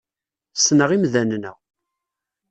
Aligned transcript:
Ssneɣ 0.57 0.89
imdanen-a. 0.95 1.51